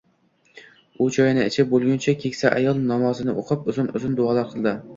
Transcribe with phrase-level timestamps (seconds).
[1.05, 4.79] U choyini ichib bo`lguncha keksa ayol namozini o`qib, uzun-uzun duolar qildi